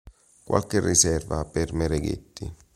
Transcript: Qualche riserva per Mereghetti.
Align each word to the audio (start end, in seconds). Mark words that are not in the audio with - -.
Qualche 0.43 0.79
riserva 0.79 1.45
per 1.45 1.73
Mereghetti. 1.73 2.51